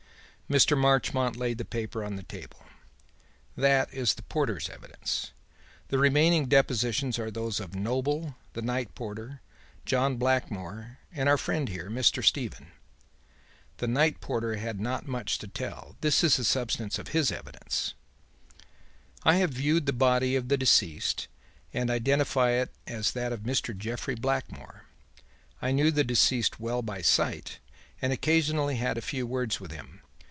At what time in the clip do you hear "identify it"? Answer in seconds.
21.89-22.71